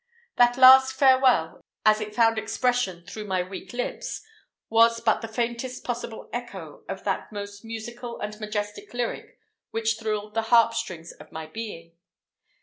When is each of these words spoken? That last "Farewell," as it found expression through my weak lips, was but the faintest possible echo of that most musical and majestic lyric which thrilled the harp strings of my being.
That 0.37 0.57
last 0.57 0.93
"Farewell," 0.93 1.63
as 1.85 2.01
it 2.01 2.15
found 2.15 2.39
expression 2.39 3.05
through 3.05 3.25
my 3.27 3.43
weak 3.43 3.71
lips, 3.71 4.23
was 4.67 4.99
but 4.99 5.21
the 5.21 5.27
faintest 5.27 5.83
possible 5.83 6.27
echo 6.33 6.83
of 6.89 7.03
that 7.03 7.31
most 7.31 7.63
musical 7.63 8.19
and 8.19 8.39
majestic 8.39 8.95
lyric 8.95 9.37
which 9.69 9.99
thrilled 9.99 10.33
the 10.33 10.41
harp 10.49 10.73
strings 10.73 11.11
of 11.11 11.31
my 11.31 11.45
being. 11.45 11.91